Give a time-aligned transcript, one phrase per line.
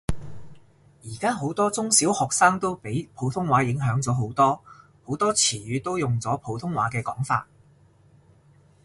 [1.03, 4.59] 而家好多中小學生都俾普通話影響咗好多，
[5.05, 7.45] 好多詞語都用咗普通話嘅講法